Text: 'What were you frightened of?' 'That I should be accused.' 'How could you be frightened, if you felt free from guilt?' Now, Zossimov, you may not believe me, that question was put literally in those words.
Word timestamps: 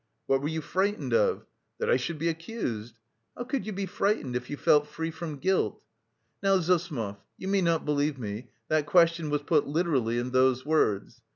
'What 0.25 0.41
were 0.41 0.47
you 0.47 0.61
frightened 0.61 1.13
of?' 1.13 1.45
'That 1.77 1.91
I 1.91 1.95
should 1.97 2.17
be 2.17 2.27
accused.' 2.27 2.95
'How 3.37 3.43
could 3.43 3.67
you 3.67 3.71
be 3.71 3.85
frightened, 3.85 4.35
if 4.35 4.49
you 4.49 4.57
felt 4.57 4.87
free 4.87 5.11
from 5.11 5.37
guilt?' 5.37 5.83
Now, 6.41 6.57
Zossimov, 6.59 7.17
you 7.37 7.47
may 7.47 7.61
not 7.61 7.85
believe 7.85 8.17
me, 8.17 8.49
that 8.67 8.87
question 8.87 9.29
was 9.29 9.43
put 9.43 9.67
literally 9.67 10.17
in 10.17 10.31
those 10.31 10.65
words. 10.65 11.21